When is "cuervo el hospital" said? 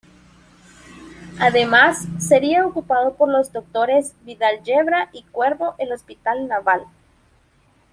5.31-6.47